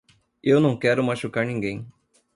Eu 0.43 0.59
não 0.59 0.75
quero 0.79 1.03
machucar 1.03 1.45
ninguém. 1.45 1.85